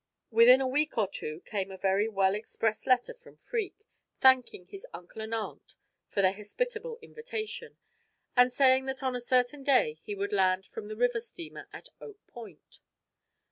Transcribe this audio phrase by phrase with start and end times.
[0.31, 3.85] Within a week or two came a very well expressed letter from Freke,
[4.19, 5.75] thanking his uncle and aunt
[6.09, 7.77] for their hospitable invitation,
[8.35, 11.89] and saying that on a certain day he would land from the river steamer at
[12.01, 12.79] Oak Point.